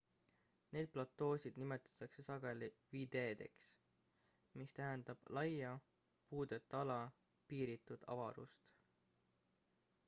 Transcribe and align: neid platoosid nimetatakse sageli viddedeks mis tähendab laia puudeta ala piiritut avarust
neid 0.75 0.87
platoosid 0.93 1.59
nimetatakse 1.63 2.23
sageli 2.27 2.69
viddedeks 2.95 3.67
mis 4.61 4.75
tähendab 4.81 5.31
laia 5.41 5.75
puudeta 6.33 6.83
ala 6.87 6.99
piiritut 7.53 8.11
avarust 8.17 8.69